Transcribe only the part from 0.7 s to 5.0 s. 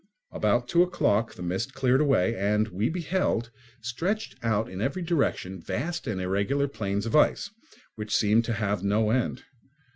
o'clock the mist cleared away, and we beheld, stretched out in